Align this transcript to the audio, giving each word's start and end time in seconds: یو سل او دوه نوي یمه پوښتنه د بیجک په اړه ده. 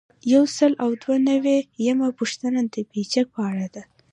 یو 0.33 0.43
سل 0.57 0.71
او 0.83 0.89
دوه 1.01 1.17
نوي 1.29 1.57
یمه 1.87 2.09
پوښتنه 2.19 2.59
د 2.73 2.75
بیجک 2.91 3.27
په 3.35 3.41
اړه 3.51 3.67
ده. 3.73 3.83